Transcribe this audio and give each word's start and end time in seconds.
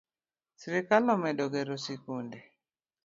Sirikal 0.59 1.05
omedo 1.15 1.45
gero 1.53 1.75
sikunde. 1.85 2.39